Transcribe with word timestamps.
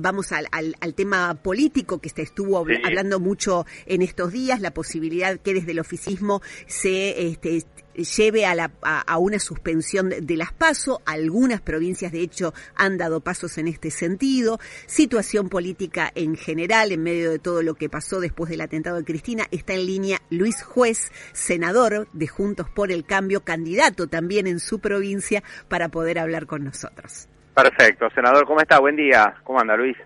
Vamos 0.00 0.32
al, 0.32 0.48
al, 0.50 0.94
tema 0.94 1.34
político 1.34 1.98
que 1.98 2.08
se 2.08 2.22
estuvo 2.22 2.58
hablando 2.58 3.20
mucho 3.20 3.66
en 3.86 4.02
estos 4.02 4.32
días, 4.32 4.60
la 4.60 4.72
posibilidad 4.72 5.38
que 5.38 5.54
desde 5.54 5.72
el 5.72 5.80
oficismo 5.80 6.42
se 6.66 7.26
este, 7.26 7.64
lleve 7.94 8.46
a, 8.46 8.54
la, 8.54 8.70
a, 8.82 9.18
una 9.18 9.38
suspensión 9.38 10.08
de, 10.08 10.36
las 10.36 10.52
pasos. 10.52 10.98
Algunas 11.04 11.60
provincias, 11.60 12.12
de 12.12 12.20
hecho, 12.20 12.54
han 12.74 12.98
dado 12.98 13.20
pasos 13.20 13.58
en 13.58 13.68
este 13.68 13.90
sentido. 13.90 14.58
Situación 14.86 15.48
política 15.48 16.10
en 16.14 16.36
general, 16.36 16.92
en 16.92 17.02
medio 17.02 17.30
de 17.30 17.38
todo 17.38 17.62
lo 17.62 17.74
que 17.74 17.88
pasó 17.88 18.20
después 18.20 18.50
del 18.50 18.60
atentado 18.60 18.96
de 18.96 19.04
Cristina, 19.04 19.46
está 19.50 19.74
en 19.74 19.86
línea 19.86 20.22
Luis 20.30 20.62
Juez, 20.62 21.10
senador 21.32 22.08
de 22.12 22.26
Juntos 22.26 22.68
por 22.70 22.92
el 22.92 23.04
Cambio, 23.04 23.42
candidato 23.42 24.06
también 24.06 24.46
en 24.46 24.60
su 24.60 24.78
provincia, 24.78 25.42
para 25.68 25.88
poder 25.88 26.18
hablar 26.18 26.46
con 26.46 26.64
nosotros. 26.64 27.29
Perfecto, 27.62 28.08
senador, 28.14 28.46
¿cómo 28.46 28.60
está? 28.60 28.80
Buen 28.80 28.96
día. 28.96 29.34
¿Cómo 29.44 29.60
anda, 29.60 29.76
Luis? 29.76 29.96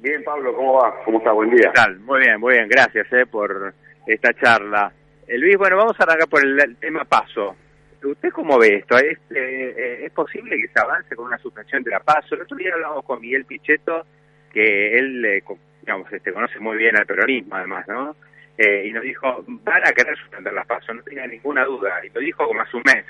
Bien, 0.00 0.22
Pablo, 0.22 0.54
¿cómo 0.54 0.74
va? 0.74 1.02
¿Cómo 1.04 1.18
está? 1.18 1.32
Buen 1.32 1.50
día. 1.50 1.72
¿Qué 1.74 1.80
tal? 1.80 1.98
Muy 1.98 2.20
bien, 2.20 2.38
muy 2.38 2.54
bien. 2.54 2.68
Gracias 2.68 3.12
eh, 3.12 3.26
por 3.26 3.74
esta 4.06 4.32
charla. 4.34 4.92
Eh, 5.26 5.36
Luis, 5.36 5.56
bueno, 5.56 5.78
vamos 5.78 5.98
a 5.98 6.04
arrancar 6.04 6.28
por 6.28 6.46
el, 6.46 6.76
tema 6.76 7.04
paso. 7.04 7.56
¿Usted 8.04 8.30
cómo 8.30 8.56
ve 8.56 8.76
esto? 8.76 8.96
¿Es, 8.98 9.18
eh, 9.34 10.04
¿Es 10.04 10.12
posible 10.12 10.56
que 10.56 10.68
se 10.68 10.80
avance 10.80 11.16
con 11.16 11.26
una 11.26 11.38
suspensión 11.38 11.82
de 11.82 11.90
la 11.90 11.98
paso? 11.98 12.36
El 12.36 12.42
otro 12.42 12.56
día 12.56 12.72
hablamos 12.72 13.04
con 13.04 13.20
Miguel 13.20 13.46
Pichetto, 13.46 14.06
que 14.52 14.96
él, 14.96 15.42
digamos, 15.80 16.12
este, 16.12 16.32
conoce 16.32 16.60
muy 16.60 16.76
bien 16.76 16.96
al 16.96 17.06
peronismo, 17.06 17.56
además, 17.56 17.86
¿no? 17.88 18.14
y 18.58 18.92
nos 18.92 19.02
dijo, 19.02 19.44
van 19.48 19.82
a 19.84 19.92
querer 19.92 20.16
suspender 20.18 20.52
las 20.52 20.66
pasos, 20.66 20.94
no 20.94 21.02
tenía 21.02 21.26
ninguna 21.26 21.64
duda. 21.64 22.00
Y 22.04 22.10
lo 22.10 22.20
dijo 22.20 22.46
como 22.46 22.60
hace 22.60 22.76
un 22.76 22.84
mes. 22.86 23.04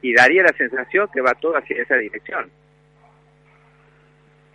Y 0.00 0.14
daría 0.14 0.44
la 0.44 0.56
sensación 0.56 1.08
que 1.12 1.20
va 1.20 1.34
todo 1.34 1.58
hacia 1.58 1.82
esa 1.82 1.96
dirección 1.96 2.50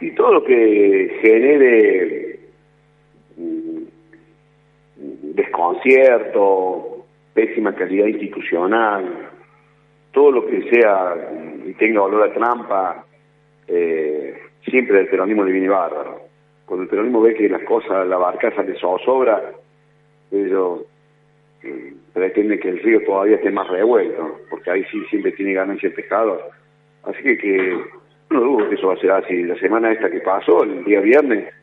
y 0.03 0.11
todo 0.11 0.33
lo 0.33 0.43
que 0.43 1.17
genere 1.21 2.39
mm, 3.37 3.83
desconcierto, 5.33 7.05
pésima 7.33 7.73
calidad 7.73 8.07
institucional, 8.07 9.29
todo 10.11 10.31
lo 10.31 10.45
que 10.45 10.69
sea 10.69 11.15
y 11.65 11.73
tenga 11.75 12.01
valor 12.01 12.29
a 12.29 12.33
trampa, 12.33 13.05
eh, 13.67 14.37
siempre 14.65 14.99
el 14.99 15.07
peronismo 15.07 15.45
le 15.45 15.53
viene 15.53 15.69
bárbaro. 15.69 16.19
Cuando 16.65 16.83
el 16.83 16.89
peronismo 16.89 17.21
ve 17.21 17.33
que 17.33 17.47
las 17.47 17.63
cosas, 17.63 18.05
la 18.05 18.17
barcaza 18.17 18.61
le 18.61 18.77
zozobra, 18.77 19.53
ellos 20.31 20.81
eh, 21.63 21.93
pretenden 22.11 22.59
que 22.59 22.69
el 22.69 22.79
río 22.79 23.01
todavía 23.05 23.37
esté 23.37 23.51
más 23.51 23.69
revuelto, 23.69 24.41
porque 24.49 24.69
ahí 24.69 24.83
sí 24.91 25.01
siempre 25.09 25.31
tiene 25.31 25.53
ganancia 25.53 25.87
el 25.87 25.95
pescado. 25.95 26.41
Así 27.03 27.23
que 27.23 27.37
que 27.37 27.83
no 28.29 28.39
dudo 28.39 28.69
que 28.69 28.75
eso 28.75 28.87
va 28.87 28.93
a 28.93 28.97
ser 28.97 29.11
así. 29.11 29.43
La 29.43 29.55
semana 29.59 29.91
esta 29.91 30.09
que 30.09 30.19
pasó, 30.19 30.63
el 30.63 30.83
día 30.83 30.99
viernes, 31.01 31.53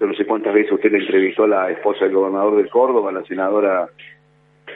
yo 0.00 0.06
no 0.06 0.14
sé 0.14 0.26
cuántas 0.26 0.54
veces 0.54 0.72
usted 0.72 0.92
le 0.92 0.98
entrevistó 0.98 1.44
a 1.44 1.48
la 1.48 1.70
esposa 1.70 2.04
del 2.04 2.14
gobernador 2.14 2.56
del 2.56 2.70
Córdoba, 2.70 3.12
la 3.12 3.24
senadora 3.24 3.88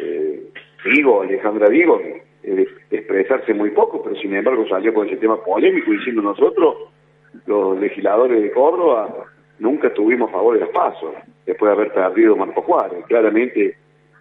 eh, 0.00 0.42
Vigo, 0.84 1.22
Alejandra 1.22 1.68
Vigo, 1.68 2.00
de 2.42 2.68
expresarse 2.90 3.54
muy 3.54 3.70
poco, 3.70 4.02
pero 4.02 4.16
sin 4.16 4.34
embargo 4.34 4.66
salió 4.68 4.92
con 4.92 5.06
ese 5.06 5.16
tema 5.16 5.42
polémico 5.42 5.92
diciendo 5.92 6.22
nosotros, 6.22 6.76
los 7.46 7.78
legisladores 7.78 8.42
de 8.42 8.50
Córdoba, 8.50 9.14
nunca 9.58 9.92
tuvimos 9.94 10.30
favor 10.30 10.54
de 10.54 10.60
los 10.60 10.70
pasos, 10.70 11.14
después 11.46 11.68
de 11.70 11.72
haber 11.72 11.92
perdido 11.92 12.36
Marco 12.36 12.62
Juárez. 12.62 13.04
Claramente 13.06 13.76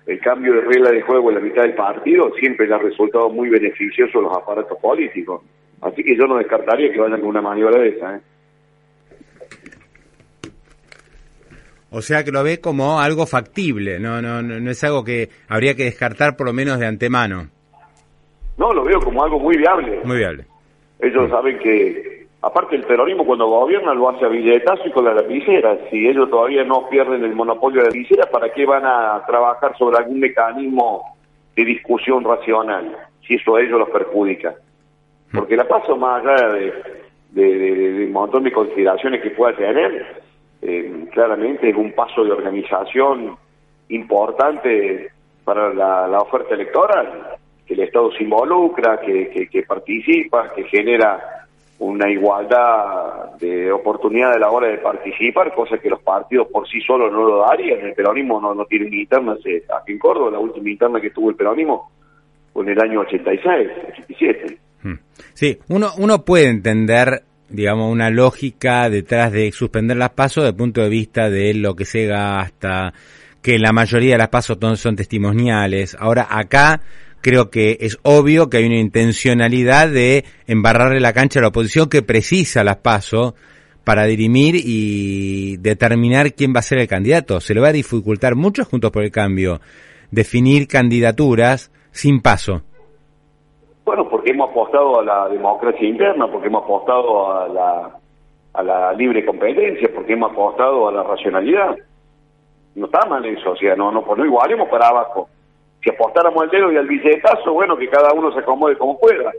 el 0.06 0.20
cambio 0.20 0.54
de 0.54 0.62
regla 0.62 0.92
de 0.92 1.02
juego 1.02 1.30
en 1.30 1.36
la 1.36 1.42
mitad 1.42 1.64
del 1.64 1.76
partido 1.76 2.32
siempre 2.40 2.68
le 2.68 2.76
ha 2.76 2.80
resultado 2.80 3.30
muy 3.30 3.50
beneficioso 3.50 4.20
a 4.20 4.22
los 4.24 4.38
aparatos 4.38 4.78
políticos. 4.80 5.42
Así 5.82 6.04
que 6.04 6.16
yo 6.16 6.26
no 6.28 6.38
descartaría 6.38 6.92
que 6.92 7.00
vayan 7.00 7.20
con 7.20 7.30
una 7.30 7.42
maniobra 7.42 7.82
de 7.82 7.90
esa. 7.90 8.16
¿eh? 8.16 8.22
O 11.94 12.02
sea 12.02 12.24
que 12.24 12.32
lo 12.32 12.44
ve 12.44 12.62
como 12.62 13.02
algo 13.02 13.26
factible, 13.26 14.00
no, 14.00 14.22
no, 14.22 14.42
no, 14.42 14.72
es 14.72 14.82
algo 14.86 15.04
que 15.04 15.28
habría 15.50 15.76
que 15.76 15.84
descartar 15.84 16.38
por 16.38 16.48
lo 16.48 16.54
menos 16.54 16.80
de 16.80 16.88
antemano. 16.88 17.50
No, 18.58 18.74
lo 18.74 18.86
veo 18.86 19.00
como 19.02 19.24
algo 19.24 19.40
muy 19.40 19.58
viable. 19.58 20.00
Muy 20.06 20.18
viable. 20.18 20.46
Ellos 21.00 21.30
saben 21.30 21.60
que, 21.60 22.28
aparte 22.42 22.78
el 22.78 22.86
terrorismo 22.86 23.26
cuando 23.26 23.48
gobierna 23.48 23.94
lo 23.94 24.10
hace 24.10 24.24
a 24.24 24.30
billetazo 24.30 24.84
y 24.88 24.92
con 24.92 25.04
la 25.04 25.16
lapicera. 25.16 25.78
Si 25.90 26.08
ellos 26.08 26.30
todavía 26.30 26.64
no 26.64 26.88
pierden 26.88 27.26
el 27.26 27.36
monopolio 27.36 27.82
de 27.82 27.90
la 27.90 27.96
lapicera, 27.96 28.30
¿para 28.32 28.54
qué 28.54 28.66
van 28.66 28.86
a 28.86 29.22
trabajar 29.26 29.76
sobre 29.78 29.98
algún 29.98 30.22
mecanismo 30.22 31.18
de 31.56 31.66
discusión 31.66 32.24
racional? 32.24 32.96
Si 33.28 33.34
eso 33.34 33.58
a 33.58 33.62
ellos 33.62 33.80
los 33.80 33.90
perjudica. 33.90 34.56
Porque 35.34 35.56
la 35.56 35.68
paso 35.68 35.96
más 35.96 36.26
allá 36.26 36.54
de, 37.32 38.06
un 38.06 38.12
montón 38.12 38.44
de 38.44 38.52
consideraciones 38.52 39.22
que 39.22 39.32
pueda 39.32 39.56
tener, 39.56 40.22
eh, 40.62 41.06
claramente 41.12 41.70
es 41.70 41.76
un 41.76 41.94
paso 41.94 42.24
de 42.24 42.32
organización 42.32 43.38
importante 43.90 45.10
para 45.44 45.74
la, 45.74 46.20
oferta 46.20 46.54
electoral, 46.54 47.38
que 47.66 47.74
el 47.74 47.82
Estado 47.82 48.12
se 48.12 48.24
involucra, 48.24 49.00
que, 49.00 49.66
participa, 49.68 50.54
que 50.54 50.64
genera 50.66 51.48
una 51.80 52.10
igualdad 52.12 53.38
de 53.40 53.72
oportunidad 53.72 54.34
a 54.34 54.40
la 54.40 54.52
hora 54.52 54.68
de 54.68 54.78
participar, 54.78 55.54
cosa 55.54 55.80
que 55.80 55.90
los 55.90 56.02
partidos 56.02 56.48
por 56.48 56.68
sí 56.68 56.80
solos 56.82 57.12
no 57.12 57.24
lo 57.24 57.38
darían. 57.40 57.80
El 57.80 57.94
peronismo 57.94 58.40
no, 58.40 58.54
no 58.54 58.66
tiene 58.66 58.96
interna 58.96 59.34
aquí 59.34 59.92
en 59.92 60.00
Córdoba, 60.00 60.32
la 60.32 60.40
última 60.40 60.70
interna 60.70 61.02
que 61.02 61.10
tuvo 61.10 61.32
el 61.32 61.36
peronismo 61.36 61.90
fue 62.54 62.64
en 62.64 62.70
el 62.70 62.82
año 62.82 63.00
86, 63.00 63.70
87. 63.94 64.58
Sí, 65.34 65.60
uno, 65.68 65.94
uno 65.98 66.24
puede 66.26 66.50
entender, 66.50 67.24
digamos, 67.50 67.92
una 67.92 68.10
lógica 68.10 68.90
detrás 68.90 69.32
de 69.32 69.52
suspender 69.52 69.98
las 69.98 70.12
pasos 70.12 70.44
desde 70.44 70.52
el 70.52 70.58
punto 70.58 70.82
de 70.82 70.90
vista 70.90 71.30
de 71.30 71.54
lo 71.54 71.76
que 71.76 71.86
se 71.86 72.06
gasta, 72.06 72.94
que 73.42 73.58
la 73.60 73.72
mayoría 73.72 74.14
de 74.14 74.20
las 74.20 74.30
pasos 74.30 74.58
son 74.76 74.96
testimoniales. 74.96 75.96
Ahora, 76.00 76.28
acá 76.30 76.82
creo 77.22 77.50
que 77.50 77.78
es 77.82 77.98
obvio 78.02 78.50
que 78.50 78.58
hay 78.58 78.66
una 78.66 78.80
intencionalidad 78.80 79.90
de 79.90 80.26
embarrarle 80.48 81.00
la 81.00 81.14
cancha 81.14 81.40
a 81.40 81.44
la 81.44 81.50
oposición 81.50 81.90
que 81.90 82.02
precisa 82.02 82.64
las 82.64 82.78
pasos 82.78 83.34
para 83.84 84.06
dirimir 84.06 84.56
y 84.56 85.58
determinar 85.58 86.34
quién 86.34 86.54
va 86.56 86.60
a 86.60 86.64
ser 86.64 86.80
el 86.80 86.88
candidato. 86.88 87.42
Se 87.42 87.54
le 87.54 87.62
va 87.62 87.70
a 87.70 87.74
dificultar 87.74 88.36
mucho 88.36 88.64
juntos 88.66 88.92
por 88.92 89.04
el 89.04 89.12
cambio 89.12 89.62
definir 90.12 90.68
candidaturas 90.68 91.72
sin 91.92 92.22
paso. 92.22 92.64
Porque 94.22 94.34
hemos 94.34 94.52
apostado 94.52 95.00
a 95.00 95.04
la 95.04 95.30
democracia 95.30 95.88
interna, 95.88 96.28
porque 96.28 96.46
hemos 96.46 96.64
apostado 96.64 97.34
a 97.34 97.48
la, 97.48 97.98
a 98.54 98.62
la 98.62 98.94
libre 98.94 99.26
competencia, 99.26 99.90
porque 99.96 100.14
hemos 100.14 100.32
apostado 100.32 100.88
a 100.88 100.92
la 100.92 101.02
racionalidad. 101.02 101.76
No 102.76 102.86
está 102.86 103.04
mal 103.08 103.26
eso, 103.26 103.50
o 103.50 103.56
sea, 103.56 103.76
no, 103.76 103.92
no, 103.92 104.04
pues 104.04 104.20
no 104.20 104.26
igualemos 104.26 104.70
para 104.70 104.90
abajo. 104.90 105.28
Si 105.84 105.90
apostáramos 105.90 106.44
al 106.44 106.52
dedo 106.52 106.72
y 106.72 106.78
al 106.78 106.86
billetazo, 106.86 107.52
bueno, 107.52 107.76
que 107.76 107.90
cada 107.90 108.14
uno 108.14 108.32
se 108.32 108.42
acomode 108.42 108.78
como 108.78 109.00
pueda. 109.00 109.32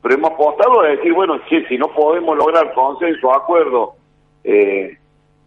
Pero 0.00 0.14
hemos 0.14 0.30
apostado 0.30 0.82
a 0.82 0.86
decir, 0.90 1.12
bueno, 1.12 1.40
si, 1.48 1.60
si 1.64 1.76
no 1.76 1.88
podemos 1.88 2.38
lograr 2.38 2.72
consenso, 2.74 3.34
acuerdo, 3.34 3.94
eh, 4.44 4.98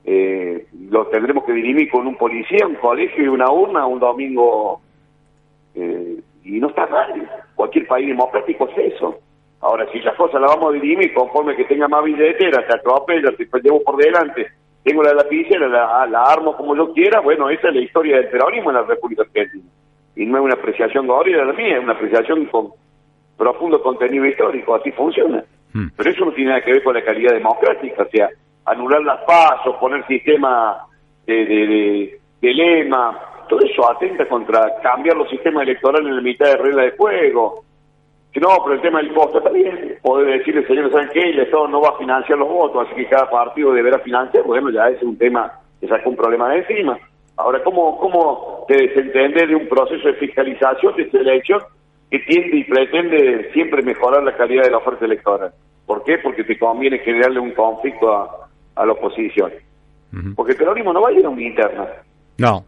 eh, 0.03 0.67
lo 0.89 1.07
tendremos 1.07 1.45
que 1.45 1.53
dirimir 1.53 1.89
con 1.89 2.05
un 2.07 2.17
policía, 2.17 2.67
un 2.67 2.75
colegio 2.75 3.23
y 3.23 3.27
una 3.29 3.49
urna 3.49 3.85
un 3.85 3.99
domingo 4.01 4.81
eh, 5.75 6.19
y 6.45 6.59
no 6.59 6.69
está 6.69 6.85
mal. 6.87 7.29
Cualquier 7.55 7.87
país 7.87 8.07
democrático 8.07 8.69
es 8.69 8.93
eso. 8.93 9.19
Ahora, 9.61 9.87
si 9.91 9.99
las 9.99 10.15
cosas 10.15 10.39
las 10.39 10.55
vamos 10.55 10.69
a 10.69 10.73
dirimir 10.73 11.13
conforme 11.13 11.55
que 11.55 11.65
tenga 11.65 11.87
más 11.87 12.03
billetera, 12.03 12.65
te 12.65 12.75
atropella, 12.75 13.31
te 13.35 13.61
llevo 13.61 13.81
por 13.83 13.97
delante, 13.97 14.47
tengo 14.83 15.01
la 15.01 15.13
lapicera, 15.13 15.67
la, 15.67 16.05
la 16.05 16.23
armo 16.23 16.55
como 16.55 16.75
yo 16.75 16.93
quiera, 16.93 17.19
bueno, 17.19 17.49
esa 17.49 17.69
es 17.69 17.75
la 17.75 17.81
historia 17.81 18.17
del 18.17 18.29
peronismo 18.29 18.69
en 18.69 18.75
la 18.75 18.83
República 18.83 19.23
Argentina. 19.23 19.63
Y 20.15 20.25
no 20.25 20.37
es 20.37 20.43
una 20.43 20.53
apreciación 20.53 21.07
de 21.07 21.31
la 21.31 21.53
mía, 21.53 21.77
es 21.77 21.83
una 21.83 21.93
apreciación 21.93 22.45
con 22.45 22.69
profundo 23.35 23.81
contenido 23.81 24.25
histórico, 24.25 24.75
así 24.75 24.91
funciona. 24.91 25.43
Hmm. 25.73 25.87
Pero 25.97 26.09
eso 26.09 26.25
no 26.25 26.31
tiene 26.33 26.51
nada 26.51 26.61
que 26.61 26.71
ver 26.71 26.83
con 26.83 26.93
la 26.93 27.03
calidad 27.03 27.33
democrática, 27.33 28.03
o 28.03 28.09
sea, 28.09 28.29
anular 28.65 29.01
las 29.01 29.23
pasos, 29.23 29.75
poner 29.77 30.05
sistema 30.05 30.85
de, 31.25 31.45
de, 31.45 32.19
de 32.41 32.53
lema, 32.53 33.19
todo 33.47 33.59
eso 33.61 33.89
atenta 33.89 34.27
contra 34.27 34.75
cambiar 34.81 35.17
los 35.17 35.29
sistemas 35.29 35.63
electorales 35.63 36.07
en 36.07 36.15
la 36.15 36.21
mitad 36.21 36.47
de 36.47 36.57
regla 36.57 36.83
de 36.83 36.91
juego. 36.91 37.63
Si 38.33 38.39
no, 38.39 38.49
pero 38.63 38.75
el 38.75 38.81
tema 38.81 38.99
del 38.99 39.13
costo 39.13 39.37
está 39.37 39.49
bien. 39.49 39.97
Poder 40.01 40.39
decirle, 40.39 40.67
señores, 40.67 40.91
¿saben 40.91 41.09
qué? 41.13 41.21
El 41.21 41.39
Estado 41.39 41.67
no 41.67 41.81
va 41.81 41.89
a 41.89 41.97
financiar 41.97 42.37
los 42.37 42.49
votos, 42.49 42.85
así 42.85 42.95
que 42.95 43.07
cada 43.07 43.29
partido 43.29 43.71
deberá 43.71 43.99
financiar. 43.99 44.43
Bueno, 44.43 44.69
ya 44.71 44.87
ese 44.87 44.97
es 44.97 45.03
un 45.03 45.17
tema 45.17 45.51
que 45.79 45.87
saca 45.87 46.09
un 46.09 46.17
problema 46.17 46.49
de 46.49 46.59
encima. 46.59 46.99
Ahora, 47.37 47.63
¿cómo, 47.63 47.97
cómo 47.97 48.65
te 48.67 48.75
desentendes 48.75 49.47
de 49.47 49.55
un 49.55 49.67
proceso 49.67 50.07
de 50.07 50.15
fiscalización, 50.15 50.95
de 50.95 51.09
selección, 51.09 51.61
que 52.09 52.19
tiende 52.19 52.57
y 52.57 52.63
pretende 52.65 53.51
siempre 53.53 53.81
mejorar 53.81 54.23
la 54.23 54.35
calidad 54.35 54.63
de 54.63 54.71
la 54.71 54.77
oferta 54.77 55.05
electoral? 55.05 55.51
¿Por 55.85 56.03
qué? 56.03 56.17
Porque 56.17 56.43
te 56.43 56.57
conviene 56.57 56.99
generarle 56.99 57.39
un 57.39 57.51
conflicto 57.51 58.13
a, 58.13 58.49
a 58.75 58.85
la 58.85 58.93
oposición. 58.93 59.51
Porque 60.35 60.53
el 60.53 60.57
peronismo 60.57 60.93
no 60.93 61.01
va 61.01 61.09
a 61.09 61.11
ir 61.11 61.25
a 61.25 61.29
una 61.29 61.41
interna. 61.41 61.87
No. 62.37 62.63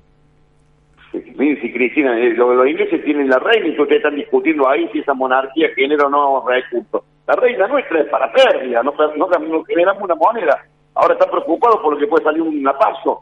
Si 1.12 1.72
Cristina, 1.72 2.20
eh, 2.20 2.34
los, 2.34 2.68
ingleses 2.68 3.04
tienen 3.04 3.30
la 3.30 3.40
reina 3.40 3.68
y 3.68 3.80
ustedes 3.80 4.04
están 4.04 4.16
discutiendo 4.16 4.68
ahí 4.68 4.90
si 4.92 5.00
esa 5.00 5.14
monarquía 5.14 5.70
genera 5.76 6.06
o 6.06 6.10
no 6.10 6.44
recursos. 6.48 7.04
La 7.28 7.36
reina 7.36 7.68
nuestra 7.68 8.02
es 8.02 8.10
para 8.10 8.32
pérdida, 8.32 8.82
no, 8.84 8.94
no, 9.16 9.64
generamos 9.64 10.04
una 10.04 10.16
moneda. 10.16 10.58
Ahora 10.96 11.14
están 11.14 11.30
preocupados 11.30 11.80
por 11.82 11.94
lo 11.94 12.00
que 12.00 12.08
puede 12.08 12.24
salir 12.24 12.42
un 12.42 12.64
paso. 12.64 13.22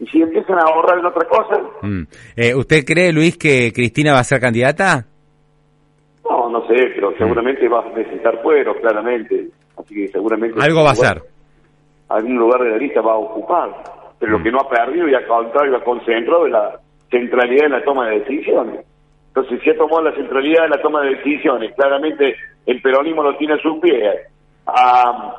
Y 0.00 0.06
si 0.06 0.22
empiezan 0.22 0.58
a 0.58 0.62
ahorrar 0.62 0.98
en 0.98 1.06
otra 1.06 1.26
cosa. 1.28 1.60
Mm. 1.82 2.02
Eh, 2.36 2.54
¿Usted 2.54 2.84
cree, 2.84 3.12
Luis, 3.12 3.36
que 3.36 3.72
Cristina 3.74 4.12
va 4.12 4.20
a 4.20 4.24
ser 4.24 4.40
candidata? 4.40 5.04
No, 6.28 6.48
no 6.48 6.66
sé, 6.68 6.92
pero 6.94 7.16
seguramente 7.18 7.68
va 7.68 7.80
a 7.80 7.88
necesitar 7.88 8.40
fuero, 8.42 8.74
claramente. 8.80 9.48
Así 9.76 9.94
que 9.94 10.08
seguramente. 10.08 10.60
Algo 10.60 10.84
va 10.84 10.92
a 10.92 10.94
ser. 10.94 11.22
Algún 12.10 12.36
lugar 12.36 12.62
de 12.62 12.70
la 12.70 12.76
lista 12.76 13.00
va 13.00 13.12
a 13.12 13.18
ocupar. 13.18 13.70
Pero 14.18 14.32
lo 14.32 14.38
mm. 14.38 14.42
que 14.44 14.52
no 14.52 14.58
ha 14.60 14.68
perdido 14.68 15.08
y 15.08 15.14
al 15.14 15.26
contrario 15.26 15.76
ha 15.76 15.84
concentrado 15.84 16.46
es 16.46 16.52
la 16.52 16.80
centralidad 17.10 17.66
en 17.66 17.72
la 17.72 17.84
toma 17.84 18.08
de 18.08 18.20
decisiones. 18.20 18.84
Entonces, 19.28 19.60
si 19.62 19.70
ha 19.70 19.76
tomado 19.76 20.02
la 20.02 20.14
centralidad 20.14 20.64
en 20.64 20.70
la 20.70 20.82
toma 20.82 21.02
de 21.02 21.16
decisiones, 21.16 21.74
claramente 21.74 22.36
el 22.66 22.82
peronismo 22.82 23.22
lo 23.22 23.36
tiene 23.36 23.54
a 23.54 23.58
sus 23.58 23.78
pies, 23.78 24.20
ha 24.66 25.36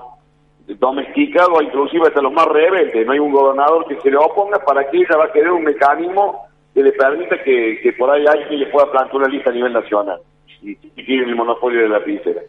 domesticado 0.67 1.61
inclusive 1.61 2.07
hasta 2.07 2.21
los 2.21 2.31
más 2.31 2.45
rebeldes. 2.45 3.05
No 3.05 3.13
hay 3.13 3.19
un 3.19 3.31
gobernador 3.31 3.85
que 3.87 3.99
se 4.01 4.11
le 4.11 4.17
oponga 4.17 4.59
para 4.59 4.89
que 4.89 4.97
ella 4.97 5.17
va 5.17 5.25
a 5.25 5.31
querer 5.31 5.51
un 5.51 5.63
mecanismo 5.63 6.47
que 6.73 6.83
le 6.83 6.91
permita 6.91 7.41
que, 7.43 7.79
que 7.81 7.93
por 7.93 8.09
ahí 8.11 8.25
alguien 8.25 8.59
le 8.59 8.67
pueda 8.67 8.91
plantear 8.91 9.17
una 9.17 9.27
lista 9.27 9.49
a 9.49 9.53
nivel 9.53 9.73
nacional 9.73 10.19
y, 10.61 10.75
tiene 10.75 11.23
el 11.23 11.35
monopolio 11.35 11.81
de 11.81 11.89
la 11.89 12.03
pincera. 12.03 12.41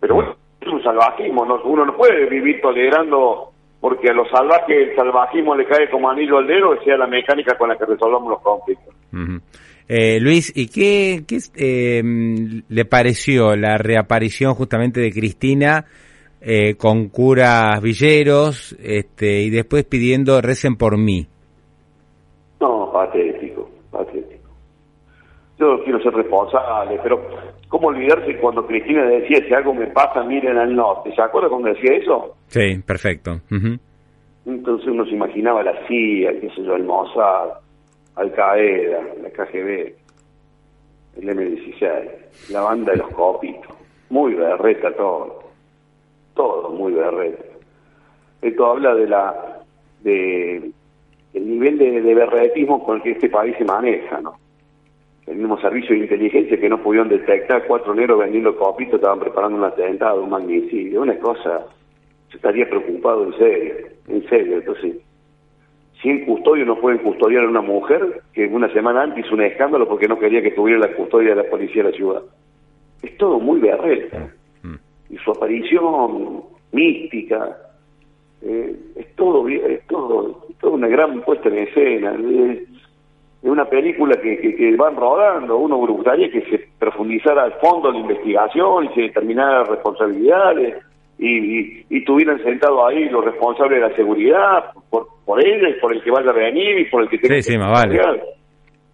Pero 0.00 0.14
bueno, 0.14 0.36
es 0.60 0.68
un 0.68 0.82
salvajismo, 0.82 1.42
uno 1.42 1.86
no 1.86 1.96
puede 1.96 2.26
vivir 2.26 2.60
tolerando 2.60 3.51
porque 3.82 4.10
a 4.10 4.12
los 4.12 4.30
salvajes 4.30 4.90
el 4.90 4.94
salvajismo 4.94 5.56
le 5.56 5.66
cae 5.66 5.90
como 5.90 6.08
anillo 6.08 6.38
al 6.38 6.46
dedo, 6.46 6.80
sea 6.84 6.96
la 6.96 7.08
mecánica 7.08 7.58
con 7.58 7.68
la 7.68 7.76
que 7.76 7.84
resolvamos 7.84 8.30
los 8.30 8.40
conflictos. 8.40 8.94
eh, 9.88 10.20
Luis, 10.20 10.52
¿y 10.56 10.68
qué, 10.68 11.24
qué 11.26 11.38
eh, 11.56 12.00
le 12.68 12.84
pareció 12.84 13.56
la 13.56 13.78
reaparición 13.78 14.54
justamente 14.54 15.00
de 15.00 15.10
Cristina 15.10 15.84
eh, 16.40 16.76
con 16.76 17.08
curas 17.08 17.82
villeros 17.82 18.76
este, 18.80 19.42
y 19.42 19.50
después 19.50 19.82
pidiendo 19.82 20.40
recen 20.40 20.76
por 20.76 20.96
mí? 20.96 21.26
No, 22.60 22.88
patético, 22.92 23.68
patético. 23.90 24.48
Yo 25.58 25.82
quiero 25.82 26.00
ser 26.04 26.14
responsable, 26.14 27.00
pero 27.02 27.20
¿cómo 27.72 27.88
olvidarse 27.88 28.36
cuando 28.36 28.66
Cristina 28.66 29.02
decía 29.06 29.42
si 29.48 29.54
algo 29.54 29.72
me 29.72 29.86
pasa, 29.86 30.22
miren 30.24 30.58
al 30.58 30.76
norte? 30.76 31.10
¿Se 31.14 31.22
acuerda 31.22 31.48
cuando 31.48 31.70
decía 31.70 31.94
eso? 31.94 32.36
Sí, 32.48 32.78
perfecto. 32.86 33.40
Entonces 34.44 34.88
uno 34.88 35.06
se 35.06 35.12
imaginaba 35.12 35.62
la 35.62 35.72
CIA, 35.88 36.38
qué 36.38 36.50
sé 36.54 36.62
yo, 36.64 36.76
el 36.76 36.84
Mossad, 36.84 37.48
Al 38.16 38.30
Qaeda, 38.32 39.00
la 39.22 39.30
KGB, 39.30 39.94
el 41.16 41.28
M16, 41.28 42.50
la 42.50 42.60
banda 42.60 42.92
de 42.92 42.98
los 42.98 43.08
copitos. 43.08 43.74
Muy 44.10 44.34
berreta 44.34 44.94
todo. 44.94 45.42
Todo 46.34 46.68
muy 46.72 46.92
berreta. 46.92 47.42
Esto 48.42 48.66
habla 48.66 48.94
de 48.94 49.08
la 49.08 49.62
de 50.02 50.70
el 51.32 51.48
nivel 51.48 51.78
de, 51.78 52.02
de 52.02 52.14
berretismo 52.14 52.84
con 52.84 52.96
el 52.96 53.02
que 53.02 53.12
este 53.12 53.30
país 53.30 53.56
se 53.56 53.64
maneja, 53.64 54.20
¿no? 54.20 54.41
El 55.32 55.38
mismo 55.38 55.58
servicio 55.60 55.94
de 55.94 56.02
inteligencia 56.02 56.60
que 56.60 56.68
no 56.68 56.82
pudieron 56.82 57.08
detectar 57.08 57.66
cuatro 57.66 57.94
negros 57.94 58.18
vendiendo 58.18 58.54
copitos, 58.56 58.96
estaban 58.96 59.18
preparando 59.18 59.58
un 59.58 59.64
atentado, 59.64 60.22
un 60.22 60.30
magnicidio, 60.30 61.00
una 61.00 61.18
cosa, 61.18 61.66
se 62.30 62.36
estaría 62.36 62.68
preocupado 62.68 63.24
en 63.24 63.32
serio, 63.38 63.74
en 64.08 64.28
serio, 64.28 64.58
entonces, 64.58 64.96
si 66.00 66.10
en 66.10 66.24
custodio 66.26 66.66
no 66.66 66.78
pueden 66.78 66.98
custodiar 66.98 67.44
a 67.44 67.48
una 67.48 67.62
mujer 67.62 68.22
que 68.34 68.46
una 68.46 68.70
semana 68.72 69.02
antes 69.02 69.24
hizo 69.24 69.34
un 69.34 69.42
escándalo 69.42 69.88
porque 69.88 70.08
no 70.08 70.18
quería 70.18 70.42
que 70.42 70.50
tuviera 70.50 70.80
la 70.80 70.94
custodia 70.94 71.30
de 71.30 71.36
la 71.36 71.50
policía 71.50 71.82
de 71.82 71.90
la 71.90 71.96
ciudad. 71.96 72.22
Es 73.02 73.16
todo 73.16 73.38
muy 73.38 73.60
berreta. 73.60 74.30
Y 75.08 75.16
su 75.18 75.30
aparición 75.30 76.42
mística, 76.72 77.56
eh, 78.42 78.74
es 78.96 79.14
todo 79.14 79.46
es 79.48 79.86
todo, 79.86 80.46
es 80.48 80.56
todo 80.58 80.72
una 80.72 80.88
gran 80.88 81.20
puesta 81.22 81.48
en 81.48 81.58
escena 81.58 82.16
es 83.42 83.50
una 83.50 83.64
película 83.64 84.14
que, 84.20 84.38
que, 84.38 84.76
van 84.76 84.94
rodando. 84.94 85.56
Uno 85.56 85.76
gustaría 85.76 86.30
que 86.30 86.42
se 86.42 86.68
profundizara 86.78 87.42
al 87.42 87.52
fondo 87.54 87.90
la 87.90 87.98
investigación 87.98 88.84
y 88.84 88.94
se 88.94 89.00
determinaran 89.02 89.66
responsabilidades 89.66 90.84
y, 91.18 91.84
y, 91.88 92.04
tuvieran 92.04 92.42
sentado 92.42 92.86
ahí 92.86 93.08
los 93.08 93.24
responsables 93.24 93.80
de 93.80 93.88
la 93.88 93.96
seguridad 93.96 94.72
por, 94.90 95.06
por 95.24 95.44
ella 95.44 95.68
y 95.68 95.80
por 95.80 95.92
el 95.92 96.02
que 96.02 96.10
vaya 96.10 96.30
a 96.30 96.34
venir 96.34 96.80
y 96.80 96.84
por 96.90 97.02
el 97.02 97.08
que 97.08 97.18
tenga 97.18 97.36
sí, 97.36 97.52
sí, 97.52 97.58
más 97.58 97.72
vale. 97.72 98.00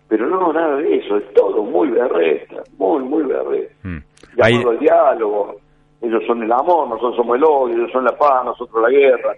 Pero 0.09 0.27
no, 0.27 0.53
nada 0.53 0.77
de 0.77 0.97
eso. 0.97 1.19
Es 1.19 1.33
todo 1.35 1.63
muy 1.63 1.89
berreta, 1.89 2.63
muy, 2.79 3.03
muy 3.03 3.25
berreta. 3.25 3.75
Mm. 3.83 3.99
Llamando 4.37 4.71
al 4.71 4.79
diálogo. 4.79 5.57
Ellos 6.01 6.23
son 6.27 6.43
el 6.43 6.53
amor, 6.53 6.89
nosotros 6.89 7.17
somos 7.17 7.37
el 7.37 7.45
odio, 7.45 7.77
ellos 7.77 7.91
son 7.93 8.05
la 8.05 8.17
paz, 8.17 8.45
nosotros 8.45 8.83
la 8.83 8.89
guerra. 8.89 9.35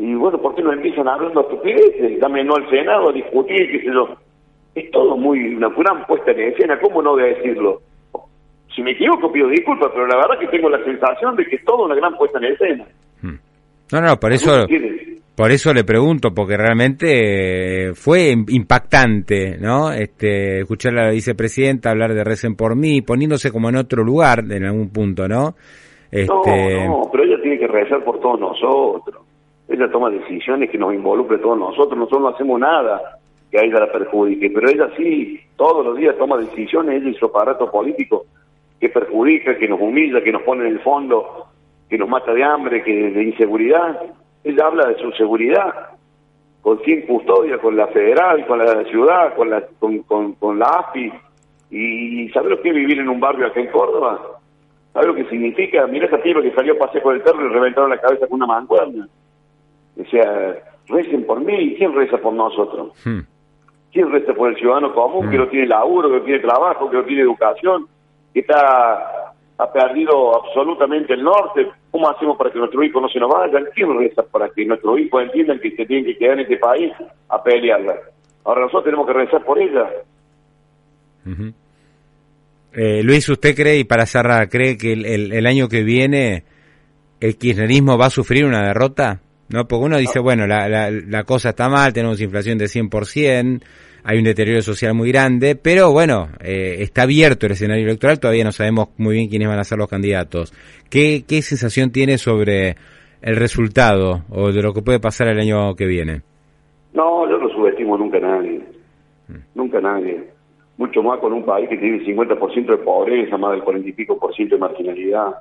Y 0.00 0.14
bueno, 0.14 0.38
¿por 0.40 0.54
qué 0.54 0.62
no 0.62 0.72
empiezan 0.72 1.06
hablando 1.06 1.42
estupideces? 1.42 2.18
Dame 2.18 2.42
no 2.42 2.54
al 2.54 2.70
Senado 2.70 3.10
a 3.10 3.12
discutir, 3.12 3.70
qué 3.70 3.80
sé 3.80 3.92
yo. 3.92 4.08
Es 4.74 4.90
todo 4.92 5.14
muy, 5.14 5.54
una 5.54 5.68
gran 5.68 6.06
puesta 6.06 6.30
en 6.30 6.40
escena, 6.40 6.80
¿cómo 6.80 7.02
no 7.02 7.10
voy 7.10 7.24
a 7.24 7.36
decirlo? 7.36 7.82
Si 8.74 8.82
me 8.82 8.92
equivoco 8.92 9.30
pido 9.30 9.48
disculpas, 9.48 9.90
pero 9.92 10.06
la 10.06 10.16
verdad 10.16 10.38
que 10.40 10.46
tengo 10.46 10.70
la 10.70 10.82
sensación 10.84 11.36
de 11.36 11.44
que 11.44 11.56
es 11.56 11.64
todo 11.66 11.84
una 11.84 11.94
gran 11.94 12.16
puesta 12.16 12.38
en 12.38 12.44
escena. 12.44 12.86
Hmm. 13.20 13.34
No, 13.92 14.00
no, 14.00 14.16
por 14.16 14.32
eso, 14.32 14.66
por 15.36 15.50
eso 15.50 15.74
le 15.74 15.84
pregunto, 15.84 16.32
porque 16.34 16.56
realmente 16.56 17.92
fue 17.92 18.30
impactante, 18.48 19.58
¿no? 19.60 19.92
Este, 19.92 20.60
escuchar 20.60 20.98
a 20.98 21.08
la 21.08 21.10
vicepresidenta 21.10 21.90
hablar 21.90 22.14
de 22.14 22.24
recen 22.24 22.54
por 22.54 22.74
mí, 22.74 23.02
poniéndose 23.02 23.52
como 23.52 23.68
en 23.68 23.76
otro 23.76 24.02
lugar 24.02 24.44
en 24.50 24.64
algún 24.64 24.90
punto, 24.90 25.28
¿no? 25.28 25.56
Este... 26.10 26.86
No, 26.86 27.02
no, 27.02 27.10
pero 27.12 27.24
ella 27.24 27.36
tiene 27.42 27.58
que 27.58 27.66
rezar 27.66 28.02
por 28.02 28.18
todos 28.18 28.40
nosotros 28.40 29.29
ella 29.70 29.90
toma 29.90 30.10
decisiones 30.10 30.68
que 30.68 30.78
nos 30.78 30.92
involucre 30.92 31.36
a 31.36 31.40
todos 31.40 31.58
nosotros, 31.58 31.96
nosotros 31.96 32.22
no 32.22 32.28
hacemos 32.28 32.60
nada 32.60 33.18
que 33.50 33.58
a 33.58 33.62
ella 33.62 33.80
la 33.80 33.92
perjudique, 33.92 34.50
pero 34.50 34.68
ella 34.68 34.90
sí, 34.96 35.40
todos 35.56 35.84
los 35.84 35.96
días 35.96 36.16
toma 36.18 36.36
decisiones, 36.36 37.00
ella 37.00 37.10
y 37.10 37.14
su 37.14 37.26
aparato 37.26 37.70
político, 37.70 38.26
que 38.80 38.88
perjudica, 38.88 39.56
que 39.58 39.68
nos 39.68 39.80
humilla, 39.80 40.22
que 40.22 40.32
nos 40.32 40.42
pone 40.42 40.66
en 40.66 40.72
el 40.74 40.80
fondo, 40.80 41.46
que 41.88 41.98
nos 41.98 42.08
mata 42.08 42.32
de 42.32 42.42
hambre, 42.42 42.82
que 42.82 43.10
de 43.10 43.22
inseguridad. 43.22 44.00
Ella 44.42 44.66
habla 44.66 44.86
de 44.86 44.96
su 44.96 45.10
seguridad, 45.12 45.90
con 46.62 46.78
quién 46.78 47.02
custodia, 47.02 47.58
con 47.58 47.76
la 47.76 47.88
federal, 47.88 48.46
con 48.46 48.58
la 48.58 48.84
ciudad, 48.84 49.34
con 49.34 49.50
la, 49.50 49.62
con, 49.78 50.32
con, 50.34 50.58
la 50.58 50.66
AFI. 50.66 51.12
Y 51.70 52.28
¿sabe 52.30 52.50
lo 52.50 52.62
que 52.62 52.70
es 52.70 52.74
vivir 52.74 52.98
en 53.00 53.08
un 53.08 53.20
barrio 53.20 53.46
acá 53.46 53.60
en 53.60 53.70
Córdoba? 53.70 54.38
¿Sabe 54.92 55.06
lo 55.06 55.14
que 55.14 55.24
significa? 55.26 55.86
Mira 55.86 56.06
esa 56.06 56.18
piba 56.18 56.42
que 56.42 56.52
salió 56.52 56.74
a 56.74 56.78
pasear 56.78 57.02
por 57.02 57.14
el 57.14 57.22
perro 57.22 57.46
y 57.46 57.48
reventaron 57.48 57.90
la 57.90 58.00
cabeza 58.00 58.26
con 58.26 58.36
una 58.36 58.46
mancuerna. 58.46 59.08
Decía, 60.00 60.56
recen 60.88 61.26
por 61.26 61.40
mí, 61.40 61.74
¿quién 61.76 61.94
reza 61.94 62.16
por 62.18 62.32
nosotros? 62.32 62.92
Hmm. 63.04 63.20
¿Quién 63.92 64.10
reza 64.10 64.32
por 64.32 64.50
el 64.50 64.56
ciudadano 64.56 64.94
común 64.94 65.28
que 65.30 65.36
hmm. 65.36 65.40
no 65.40 65.48
tiene 65.48 65.66
laburo, 65.66 66.08
que 66.08 66.16
no 66.16 66.22
tiene 66.22 66.40
trabajo, 66.40 66.90
que 66.90 66.96
no 66.96 67.04
tiene 67.04 67.22
educación, 67.22 67.86
que 68.32 68.40
está 68.40 69.32
ha 69.58 69.70
perdido 69.70 70.42
absolutamente 70.42 71.12
el 71.12 71.22
norte? 71.22 71.68
¿Cómo 71.90 72.08
hacemos 72.08 72.38
para 72.38 72.50
que 72.50 72.58
nuestros 72.58 72.82
hijos 72.82 73.02
no 73.02 73.08
se 73.10 73.20
nos 73.20 73.30
vayan? 73.30 73.66
¿Quién 73.74 73.98
reza 73.98 74.22
para 74.22 74.48
que 74.48 74.64
nuestros 74.64 74.98
hijos 74.98 75.22
entiendan 75.22 75.60
que 75.60 75.70
se 75.72 75.84
tienen 75.84 76.06
que 76.06 76.16
quedar 76.16 76.34
en 76.34 76.40
este 76.40 76.56
país 76.56 76.92
a 77.28 77.42
pelearla? 77.42 77.94
Ahora 78.44 78.62
nosotros 78.62 78.84
tenemos 78.84 79.06
que 79.06 79.12
rezar 79.12 79.44
por 79.44 79.58
ella. 79.58 79.86
eh, 82.72 83.02
Luis, 83.02 83.28
¿usted 83.28 83.54
cree, 83.54 83.80
y 83.80 83.84
para 83.84 84.06
cerrar, 84.06 84.48
cree 84.48 84.78
que 84.78 84.94
el, 84.94 85.32
el 85.32 85.46
año 85.46 85.68
que 85.68 85.82
viene 85.82 86.44
el 87.20 87.36
kirchnerismo 87.36 87.98
va 87.98 88.06
a 88.06 88.10
sufrir 88.10 88.46
una 88.46 88.62
derrota? 88.66 89.20
¿No? 89.50 89.66
Porque 89.66 89.84
uno 89.84 89.98
dice, 89.98 90.20
bueno, 90.20 90.46
la, 90.46 90.68
la, 90.90 91.24
cosa 91.24 91.50
está 91.50 91.68
mal, 91.68 91.92
tenemos 91.92 92.20
inflación 92.20 92.56
de 92.58 92.66
100%, 92.66 93.62
hay 94.04 94.18
un 94.18 94.24
deterioro 94.24 94.62
social 94.62 94.94
muy 94.94 95.10
grande, 95.12 95.56
pero 95.56 95.92
bueno, 95.92 96.28
eh, 96.40 96.76
está 96.80 97.02
abierto 97.02 97.46
el 97.46 97.52
escenario 97.52 97.84
electoral, 97.84 98.20
todavía 98.20 98.44
no 98.44 98.52
sabemos 98.52 98.88
muy 98.96 99.16
bien 99.16 99.28
quiénes 99.28 99.48
van 99.48 99.58
a 99.58 99.64
ser 99.64 99.78
los 99.78 99.88
candidatos. 99.88 100.52
¿Qué, 100.88 101.24
qué 101.28 101.42
sensación 101.42 101.90
tiene 101.90 102.16
sobre 102.18 102.76
el 103.22 103.36
resultado 103.36 104.22
o 104.30 104.52
de 104.52 104.62
lo 104.62 104.72
que 104.72 104.82
puede 104.82 105.00
pasar 105.00 105.28
el 105.28 105.38
año 105.38 105.74
que 105.74 105.86
viene? 105.86 106.22
No, 106.94 107.28
yo 107.28 107.38
no 107.38 107.48
subestimo 107.50 107.98
nunca 107.98 108.18
a 108.18 108.20
nadie, 108.20 108.60
mm. 109.28 109.34
nunca 109.54 109.78
a 109.78 109.82
nadie. 109.82 110.24
mucho 110.76 111.02
más 111.02 111.20
con 111.20 111.32
un 111.32 111.44
país 111.44 111.68
que 111.68 111.76
tiene 111.76 111.98
el 111.98 112.06
50% 112.06 112.66
de 112.66 112.78
pobreza, 112.78 113.36
más 113.36 113.52
del 113.52 113.62
40 113.62 113.88
y 113.88 113.92
pico 113.92 114.18
por 114.18 114.34
ciento 114.34 114.54
de 114.54 114.60
marginalidad, 114.60 115.34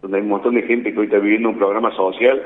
donde 0.00 0.16
hay 0.16 0.22
un 0.22 0.30
montón 0.30 0.54
de 0.54 0.62
gente 0.62 0.92
que 0.92 0.98
hoy 0.98 1.06
está 1.06 1.18
viviendo 1.18 1.50
un 1.50 1.58
programa 1.58 1.94
social. 1.94 2.40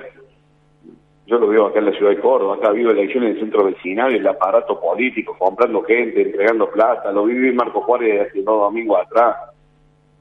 Yo 1.28 1.38
lo 1.38 1.46
veo 1.48 1.66
acá 1.66 1.80
en 1.80 1.84
la 1.84 1.92
ciudad 1.92 2.12
de 2.12 2.20
Córdoba, 2.20 2.54
acá 2.54 2.68
ha 2.68 2.70
habido 2.70 2.90
elecciones 2.90 3.28
en 3.28 3.34
el 3.34 3.40
centro 3.42 3.64
vecinal, 3.64 4.14
el 4.14 4.26
aparato 4.26 4.80
político, 4.80 5.36
comprando 5.38 5.82
gente, 5.82 6.22
entregando 6.22 6.70
plata, 6.70 7.12
lo 7.12 7.26
viví 7.26 7.52
Marco 7.52 7.82
Juárez 7.82 8.28
hace 8.28 8.42
dos 8.42 8.60
domingos 8.62 8.98
atrás. 8.98 9.36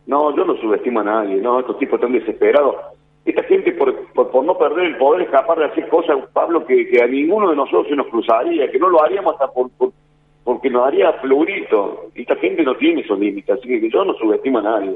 No, 0.06 0.36
yo 0.36 0.44
no 0.44 0.58
subestimo 0.58 1.00
a 1.00 1.06
nadie, 1.06 1.38
no, 1.38 1.62
estos 1.62 1.80
tipos 1.80 1.96
están 1.96 2.12
desesperados. 2.12 2.76
Esta 3.24 3.42
gente, 3.44 3.72
por, 3.72 3.96
por, 4.14 4.44
no 4.44 4.58
perder 4.58 4.86
el 4.86 4.98
poder, 4.98 5.22
es 5.22 5.30
capaz 5.30 5.56
de 5.56 5.66
hacer 5.66 5.88
cosas, 5.88 6.18
Pablo, 6.34 6.66
que, 6.66 7.02
a 7.02 7.08
ninguno 7.08 7.52
de 7.52 7.56
nosotros 7.56 7.88
se 7.88 7.96
nos 7.96 8.08
cruzaría, 8.08 8.70
que 8.70 8.78
no 8.78 8.90
lo 8.90 9.02
haríamos 9.02 9.34
hasta 9.34 9.48
por, 9.48 9.70
por 9.78 9.92
porque 10.44 10.70
nos 10.70 10.88
haría 10.88 11.12
florito. 11.14 12.10
Esta 12.16 12.36
gente 12.38 12.64
no 12.64 12.76
tiene 12.76 13.02
esos 13.02 13.20
límites, 13.20 13.58
así 13.58 13.68
que 13.68 13.90
yo 13.90 14.06
no 14.06 14.14
subestimo 14.14 14.60
a 14.60 14.62
nadie. 14.62 14.96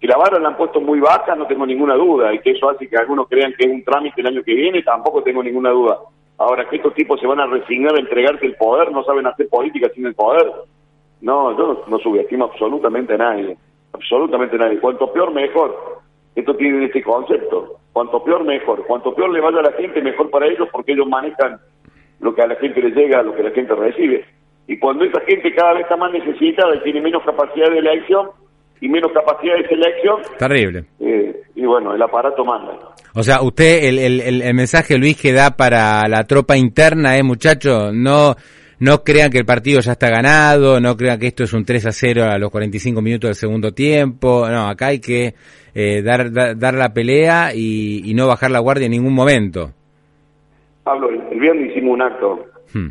Que 0.00 0.06
la 0.06 0.16
vara 0.16 0.38
la 0.38 0.48
han 0.48 0.56
puesto 0.56 0.80
muy 0.80 1.00
baja, 1.00 1.34
no 1.34 1.46
tengo 1.48 1.66
ninguna 1.66 1.94
duda, 1.94 2.32
y 2.32 2.38
que 2.38 2.52
eso 2.52 2.70
hace 2.70 2.88
que 2.88 2.96
algunos 2.96 3.26
crean 3.28 3.52
que 3.58 3.66
es 3.66 3.72
un 3.72 3.82
trámite 3.82 4.20
el 4.20 4.28
año 4.28 4.44
que 4.44 4.54
viene, 4.54 4.82
tampoco 4.82 5.24
tengo 5.24 5.42
ninguna 5.42 5.70
duda. 5.70 5.98
Ahora, 6.38 6.68
que 6.68 6.76
estos 6.76 6.94
tipos 6.94 7.18
se 7.18 7.26
van 7.26 7.40
a 7.40 7.46
resignar 7.46 7.96
a 7.96 7.98
entregarte 7.98 8.46
el 8.46 8.54
poder, 8.54 8.92
no 8.92 9.02
saben 9.02 9.26
hacer 9.26 9.48
política 9.48 9.90
sin 9.92 10.06
el 10.06 10.14
poder. 10.14 10.52
No, 11.20 11.56
yo 11.58 11.82
no, 11.88 11.98
subestimo 11.98 12.44
absolutamente 12.44 13.14
a 13.14 13.18
nadie, 13.18 13.56
absolutamente 13.92 14.56
nadie. 14.56 14.78
Cuanto 14.78 15.12
peor, 15.12 15.32
mejor. 15.32 16.02
Esto 16.36 16.54
tiene 16.54 16.84
este 16.84 17.02
concepto. 17.02 17.80
Cuanto 17.92 18.22
peor, 18.22 18.44
mejor. 18.44 18.86
Cuanto 18.86 19.14
peor 19.14 19.30
le 19.30 19.40
vaya 19.40 19.60
a 19.60 19.62
la 19.62 19.72
gente, 19.72 20.00
mejor 20.02 20.30
para 20.30 20.46
ellos, 20.46 20.68
porque 20.70 20.92
ellos 20.92 21.08
manejan 21.08 21.58
lo 22.20 22.34
que 22.34 22.42
a 22.42 22.46
la 22.46 22.56
gente 22.56 22.82
le 22.82 22.90
llega, 22.90 23.22
lo 23.22 23.34
que 23.34 23.42
la 23.42 23.50
gente 23.50 23.74
recibe. 23.74 24.26
Y 24.68 24.78
cuando 24.78 25.04
esa 25.04 25.20
gente 25.22 25.54
cada 25.54 25.72
vez 25.72 25.82
está 25.82 25.96
más 25.96 26.12
necesitada 26.12 26.76
y 26.76 26.82
tiene 26.82 27.00
menos 27.00 27.24
capacidad 27.24 27.70
de 27.70 27.78
elección 27.78 28.28
y 28.80 28.88
menos 28.88 29.12
capacidad 29.12 29.56
de 29.56 29.68
selección. 29.68 30.16
Terrible. 30.38 30.84
Eh, 31.00 31.42
y 31.54 31.64
bueno, 31.64 31.94
el 31.94 32.02
aparato 32.02 32.44
manda. 32.44 32.72
O 33.14 33.22
sea, 33.22 33.40
usted, 33.42 33.84
el, 33.84 33.98
el, 33.98 34.42
el, 34.42 34.54
mensaje, 34.54 34.98
Luis, 34.98 35.20
que 35.20 35.32
da 35.32 35.56
para 35.56 36.06
la 36.08 36.24
tropa 36.24 36.56
interna, 36.56 37.16
¿eh, 37.16 37.22
muchachos? 37.22 37.94
No, 37.94 38.34
no 38.78 39.02
crean 39.02 39.30
que 39.30 39.38
el 39.38 39.46
partido 39.46 39.80
ya 39.80 39.92
está 39.92 40.10
ganado, 40.10 40.80
no 40.80 40.96
crean 40.96 41.18
que 41.18 41.28
esto 41.28 41.44
es 41.44 41.52
un 41.54 41.64
3 41.64 41.86
a 41.86 41.92
0 41.92 42.24
a 42.24 42.38
los 42.38 42.50
45 42.50 43.00
minutos 43.00 43.28
del 43.28 43.34
segundo 43.34 43.72
tiempo. 43.72 44.46
No, 44.48 44.68
acá 44.68 44.88
hay 44.88 45.00
que 45.00 45.34
eh, 45.74 46.02
dar, 46.02 46.30
dar, 46.30 46.74
la 46.74 46.92
pelea 46.92 47.54
y, 47.54 48.12
no 48.14 48.26
bajar 48.26 48.50
la 48.50 48.60
guardia 48.60 48.86
en 48.86 48.92
ningún 48.92 49.14
momento. 49.14 49.70
Pablo, 50.84 51.08
el 51.08 51.40
viernes 51.40 51.70
hicimos 51.70 51.94
un 51.94 52.02
acto. 52.02 52.44
Hmm. 52.74 52.88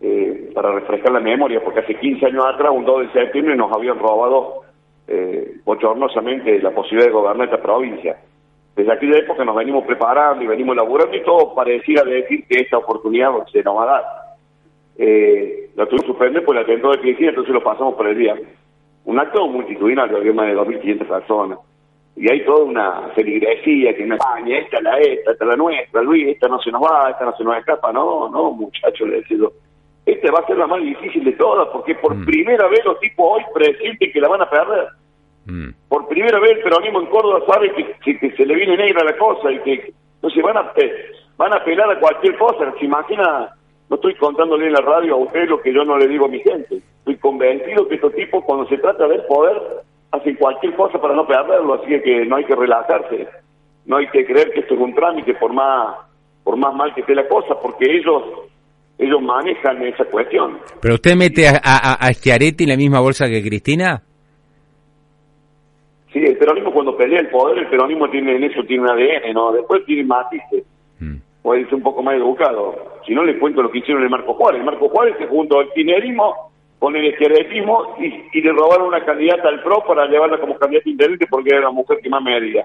Eh, 0.00 0.50
para 0.54 0.70
refrescar 0.72 1.12
la 1.12 1.20
memoria, 1.20 1.60
porque 1.64 1.80
hace 1.80 1.94
15 1.94 2.26
años 2.26 2.44
atrás, 2.46 2.70
un 2.72 2.84
2 2.84 3.06
de 3.06 3.12
septiembre, 3.20 3.56
nos 3.56 3.72
habían 3.72 3.98
robado 3.98 4.63
eh, 5.06 5.56
bochornosamente 5.64 6.60
la 6.60 6.70
posibilidad 6.70 7.06
de 7.06 7.12
gobernar 7.12 7.46
esta 7.46 7.62
provincia. 7.62 8.16
Desde 8.74 8.92
aquella 8.92 9.18
época 9.18 9.44
nos 9.44 9.54
venimos 9.54 9.84
preparando 9.84 10.42
y 10.42 10.46
venimos 10.46 10.74
laburando 10.74 11.16
y 11.16 11.22
todo 11.22 11.54
parecía 11.54 12.02
decir 12.02 12.44
que 12.48 12.62
esta 12.62 12.78
oportunidad 12.78 13.30
se 13.52 13.62
nos 13.62 13.76
va 13.76 13.82
a 13.82 13.86
dar. 13.86 14.04
Eh, 14.96 15.70
lo 15.76 15.86
tuvimos 15.86 16.02
que 16.02 16.12
suspender 16.12 16.44
por 16.44 16.56
el 16.56 16.62
atentado 16.62 16.92
de 16.92 17.00
Cristina, 17.00 17.30
entonces 17.30 17.54
lo 17.54 17.62
pasamos 17.62 17.94
por 17.94 18.06
el 18.08 18.18
día. 18.18 18.36
Un 19.04 19.18
acto 19.18 19.46
multitudinario, 19.46 20.16
había 20.16 20.32
más 20.32 20.46
de 20.46 20.56
2.500 20.56 21.06
personas. 21.06 21.58
Y 22.16 22.30
hay 22.30 22.44
toda 22.44 22.64
una 22.64 23.08
feligresía 23.14 23.94
que 23.94 24.04
en 24.04 24.12
España, 24.12 24.58
esta 24.58 24.78
es 24.78 24.82
la 24.82 24.98
esta, 24.98 25.32
esta 25.32 25.44
es 25.44 25.48
la 25.48 25.56
nuestra, 25.56 26.02
Luis, 26.02 26.28
esta 26.28 26.48
no 26.48 26.60
se 26.60 26.70
nos 26.70 26.82
va, 26.82 27.10
esta 27.10 27.24
no 27.24 27.36
se 27.36 27.44
nos 27.44 27.58
escapa. 27.58 27.92
No, 27.92 28.28
no, 28.30 28.52
muchachos, 28.52 29.08
le 29.08 29.16
decía 29.16 29.38
esta 30.06 30.30
va 30.30 30.40
a 30.40 30.46
ser 30.46 30.58
la 30.58 30.66
más 30.66 30.82
difícil 30.82 31.24
de 31.24 31.32
todas, 31.32 31.68
porque 31.68 31.94
por 31.94 32.14
mm. 32.14 32.24
primera 32.26 32.68
vez 32.68 32.84
los 32.84 32.98
tipos 33.00 33.26
hoy 33.26 33.42
presienten 33.54 34.12
que 34.12 34.20
la 34.20 34.28
van 34.28 34.42
a 34.42 34.50
perder. 34.50 34.88
Mm. 35.46 35.70
Por 35.88 36.08
primera 36.08 36.38
vez 36.40 36.52
el 36.52 36.62
peronismo 36.62 37.00
en 37.00 37.06
Córdoba 37.06 37.40
sabe 37.46 37.72
que, 37.72 38.34
se 38.36 38.46
le 38.46 38.54
viene 38.54 38.76
negra 38.76 39.04
la 39.04 39.16
cosa 39.16 39.50
y 39.50 39.58
que 39.60 39.92
entonces 40.16 40.42
van 40.42 40.56
a 40.58 40.72
van 41.36 41.52
a 41.52 41.56
apelar 41.56 41.90
a 41.90 42.00
cualquier 42.00 42.36
cosa. 42.36 42.72
Se 42.78 42.84
imagina, 42.84 43.54
no 43.88 43.96
estoy 43.96 44.14
contándole 44.16 44.66
en 44.66 44.72
la 44.74 44.80
radio 44.80 45.14
a 45.14 45.18
usted 45.18 45.48
lo 45.48 45.60
que 45.60 45.72
yo 45.72 45.84
no 45.84 45.96
le 45.96 46.08
digo 46.08 46.26
a 46.26 46.28
mi 46.28 46.40
gente. 46.40 46.82
Estoy 46.98 47.16
convencido 47.16 47.88
que 47.88 47.96
estos 47.96 48.14
tipos 48.14 48.44
cuando 48.44 48.66
se 48.68 48.78
trata 48.78 49.08
de 49.08 49.18
poder 49.20 49.60
hacen 50.10 50.36
cualquier 50.36 50.74
cosa 50.74 51.00
para 51.00 51.14
no 51.14 51.26
perderlo, 51.26 51.74
así 51.74 52.00
que 52.02 52.24
no 52.26 52.36
hay 52.36 52.44
que 52.44 52.54
relajarse. 52.54 53.28
No 53.86 53.96
hay 53.96 54.08
que 54.08 54.24
creer 54.24 54.52
que 54.52 54.60
esto 54.60 54.74
es 54.74 54.80
un 54.80 54.94
trámite 54.94 55.34
por 55.34 55.52
más 55.52 55.96
por 56.42 56.56
más 56.56 56.74
mal 56.74 56.94
que 56.94 57.00
esté 57.00 57.14
la 57.14 57.26
cosa, 57.26 57.58
porque 57.60 57.90
ellos 57.90 58.22
ellos 58.98 59.20
manejan 59.22 59.82
esa 59.82 60.04
cuestión. 60.04 60.58
¿Pero 60.80 60.94
usted 60.94 61.16
mete 61.16 61.48
a, 61.48 61.58
a, 61.62 62.12
Schiaretti 62.12 62.64
en 62.64 62.70
la 62.70 62.76
misma 62.76 63.00
bolsa 63.00 63.28
que 63.28 63.42
Cristina? 63.42 64.02
Sí, 66.12 66.20
el 66.20 66.36
peronismo 66.36 66.72
cuando 66.72 66.96
pelea 66.96 67.20
el 67.20 67.28
poder, 67.28 67.58
el 67.58 67.68
peronismo 67.68 68.08
tiene 68.08 68.36
en 68.36 68.44
eso 68.44 68.62
tiene 68.64 68.84
un 68.84 68.90
ADN, 68.90 69.32
¿no? 69.34 69.52
Después 69.52 69.84
tiene 69.84 70.04
matices. 70.04 70.64
Mm. 71.00 71.16
Puede 71.42 71.64
ser 71.64 71.74
un 71.74 71.82
poco 71.82 72.02
más 72.02 72.14
educado. 72.14 73.00
Si 73.04 73.14
no, 73.14 73.24
les 73.24 73.38
cuento 73.38 73.62
lo 73.62 73.70
que 73.70 73.78
hicieron 73.78 74.02
el 74.02 74.10
Marco 74.10 74.34
Juárez. 74.34 74.60
El 74.60 74.66
Marco 74.66 74.88
Juárez 74.88 75.16
se 75.18 75.26
juntó 75.26 75.60
el 75.60 75.72
tinerismo 75.72 76.52
con 76.78 76.94
el 76.94 77.04
izquierdismo 77.06 77.96
y, 77.98 78.38
y, 78.38 78.42
le 78.42 78.52
robaron 78.52 78.88
una 78.88 79.04
candidata 79.04 79.48
al 79.48 79.62
PRO 79.62 79.82
para 79.86 80.06
llevarla 80.06 80.38
como 80.38 80.56
candidata 80.56 80.88
intendente 80.88 81.26
porque 81.28 81.50
era 81.50 81.62
la 81.62 81.70
mujer 81.70 81.98
que 82.00 82.08
más 82.08 82.22
me 82.22 82.36
haría. 82.36 82.64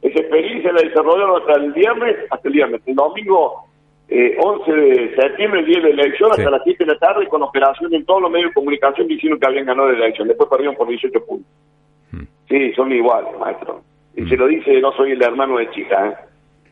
Esa 0.00 0.18
experiencia 0.18 0.72
la 0.72 0.82
desarrollaron 0.82 1.40
hasta 1.40 1.60
el 1.60 1.72
viernes, 1.72 2.16
hasta 2.30 2.48
el 2.48 2.54
viernes. 2.54 2.80
El 2.86 2.96
domingo 2.96 3.66
eh, 4.14 4.36
11 4.38 4.72
de 4.72 5.16
septiembre, 5.16 5.60
el 5.60 5.66
día 5.66 5.80
de 5.80 5.94
la 5.94 6.02
elección, 6.02 6.30
hasta 6.30 6.50
las 6.50 6.62
7 6.64 6.84
de 6.84 6.92
la 6.92 6.98
tarde, 6.98 7.26
con 7.28 7.42
operación 7.42 7.94
en 7.94 8.04
todos 8.04 8.20
los 8.20 8.30
medios 8.30 8.50
de 8.50 8.54
comunicación 8.54 9.08
diciendo 9.08 9.38
que 9.38 9.46
habían 9.46 9.64
ganado 9.64 9.90
la 9.90 10.04
elección. 10.04 10.28
Después 10.28 10.50
perdieron 10.50 10.76
por 10.76 10.86
18 10.86 11.24
puntos. 11.24 11.50
Hmm. 12.10 12.24
Sí, 12.46 12.72
son 12.74 12.92
iguales, 12.92 13.32
maestro. 13.40 13.80
Y 14.14 14.22
hmm. 14.22 14.28
se 14.28 14.36
lo 14.36 14.46
dice, 14.48 14.80
no 14.82 14.92
soy 14.92 15.12
el 15.12 15.22
hermano 15.22 15.56
de 15.56 15.70
chica, 15.70 16.08
¿eh? 16.08 16.14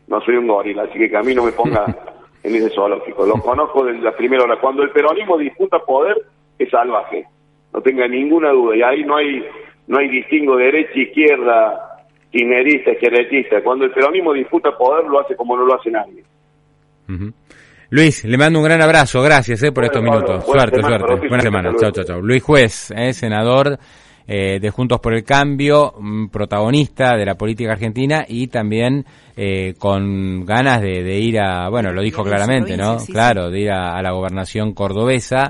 no 0.07 0.21
soy 0.21 0.35
un 0.35 0.45
gorila, 0.45 0.83
así 0.83 0.99
que 0.99 1.17
a 1.17 1.23
mí 1.23 1.33
no 1.33 1.43
me 1.43 1.51
ponga 1.51 1.85
en 2.43 2.55
ese 2.55 2.69
zoológico. 2.69 3.25
Lo 3.25 3.33
conozco 3.41 3.85
desde 3.85 4.01
la 4.01 4.15
primera 4.15 4.43
hora. 4.43 4.59
Cuando 4.59 4.83
el 4.83 4.91
peronismo 4.91 5.37
disputa 5.37 5.79
poder, 5.79 6.17
es 6.59 6.69
salvaje. 6.69 7.25
No 7.73 7.81
tenga 7.81 8.07
ninguna 8.07 8.51
duda. 8.51 8.75
Y 8.75 8.83
ahí 8.83 9.03
no 9.03 9.15
hay 9.15 9.43
no 9.87 9.97
hay 9.97 10.09
distingo 10.09 10.57
derecha, 10.57 10.99
izquierda, 10.99 11.99
kirchnerista, 12.31 12.91
izquierdista. 12.91 13.63
Cuando 13.63 13.85
el 13.85 13.91
peronismo 13.91 14.31
disputa 14.31 14.77
poder, 14.77 15.05
lo 15.05 15.19
hace 15.19 15.35
como 15.35 15.57
no 15.57 15.65
lo 15.65 15.73
hace 15.73 15.89
nadie. 15.89 16.23
Luis, 17.89 18.23
le 18.23 18.37
mando 18.37 18.59
un 18.59 18.65
gran 18.65 18.81
abrazo, 18.81 19.21
gracias 19.21 19.63
eh, 19.63 19.71
por 19.71 19.83
estos 19.83 20.01
minutos. 20.01 20.45
suerte, 20.45 20.81
suerte. 20.81 21.27
Buena 21.27 21.41
semana. 21.41 21.71
Chao, 21.77 21.91
chao, 21.91 22.03
chao. 22.05 22.21
Luis 22.21 22.41
Juez, 22.41 22.91
eh, 22.91 23.13
senador 23.13 23.77
eh, 24.27 24.59
de 24.61 24.69
Juntos 24.69 24.99
por 24.99 25.13
el 25.13 25.23
Cambio, 25.23 25.93
mm, 25.99 26.27
protagonista 26.27 27.17
de 27.17 27.25
la 27.25 27.35
política 27.35 27.73
argentina 27.73 28.23
y 28.27 28.47
también 28.47 29.05
eh, 29.35 29.73
con 29.77 30.45
ganas 30.45 30.81
de, 30.81 31.19
ir 31.19 31.39
a, 31.39 31.67
bueno, 31.69 31.91
lo 31.91 32.01
dijo 32.01 32.23
claramente, 32.23 32.77
¿no? 32.77 32.97
claro, 33.07 33.49
de 33.49 33.59
ir 33.59 33.71
a 33.71 34.01
la 34.01 34.11
gobernación 34.11 34.73
cordobesa. 34.73 35.49